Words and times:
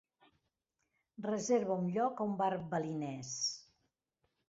reserva 1.27 1.77
un 1.83 1.93
lloc 1.99 2.25
a 2.25 2.29
un 2.33 2.37
bar 2.43 2.51
balinès 2.75 3.39